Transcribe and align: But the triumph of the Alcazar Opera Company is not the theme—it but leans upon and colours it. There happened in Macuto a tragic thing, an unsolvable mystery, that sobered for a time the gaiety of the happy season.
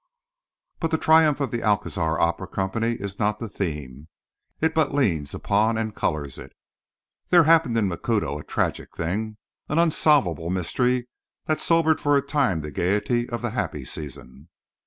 But 0.79 0.89
the 0.89 0.97
triumph 0.97 1.39
of 1.41 1.51
the 1.51 1.61
Alcazar 1.61 2.19
Opera 2.19 2.47
Company 2.47 2.93
is 2.93 3.19
not 3.19 3.37
the 3.37 3.47
theme—it 3.47 4.73
but 4.73 4.95
leans 4.95 5.35
upon 5.35 5.77
and 5.77 5.95
colours 5.95 6.39
it. 6.39 6.53
There 7.29 7.43
happened 7.43 7.77
in 7.77 7.87
Macuto 7.87 8.39
a 8.39 8.43
tragic 8.43 8.97
thing, 8.97 9.37
an 9.69 9.77
unsolvable 9.77 10.49
mystery, 10.49 11.07
that 11.45 11.59
sobered 11.61 12.01
for 12.01 12.17
a 12.17 12.21
time 12.23 12.61
the 12.61 12.71
gaiety 12.71 13.29
of 13.29 13.43
the 13.43 13.51
happy 13.51 13.85
season. 13.85 14.49